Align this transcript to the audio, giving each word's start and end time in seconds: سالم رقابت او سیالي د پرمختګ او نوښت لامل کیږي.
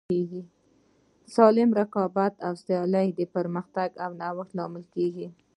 سالم 1.35 1.69
رقابت 1.81 2.33
او 2.45 2.53
سیالي 2.63 3.07
د 3.19 3.21
پرمختګ 3.35 3.89
او 4.03 4.11
نوښت 4.21 4.51
لامل 4.57 4.83
کیږي. 4.95 5.27